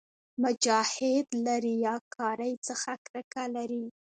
[0.43, 3.85] مجاهد له ریاکارۍ څخه کرکه لري.